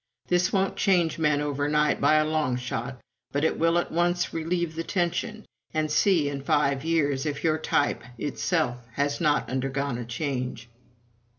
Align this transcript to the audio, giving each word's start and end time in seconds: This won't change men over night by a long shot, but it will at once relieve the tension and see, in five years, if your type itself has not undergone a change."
This 0.29 0.51
won't 0.51 0.77
change 0.77 1.19
men 1.19 1.41
over 1.41 1.69
night 1.69 2.01
by 2.01 2.15
a 2.15 2.25
long 2.25 2.57
shot, 2.57 2.99
but 3.31 3.43
it 3.43 3.59
will 3.59 3.77
at 3.77 3.91
once 3.91 4.33
relieve 4.33 4.73
the 4.73 4.81
tension 4.83 5.45
and 5.75 5.91
see, 5.91 6.27
in 6.27 6.41
five 6.41 6.83
years, 6.83 7.27
if 7.27 7.43
your 7.43 7.59
type 7.59 8.01
itself 8.17 8.77
has 8.93 9.21
not 9.21 9.47
undergone 9.47 9.99
a 9.99 10.05
change." 10.05 10.69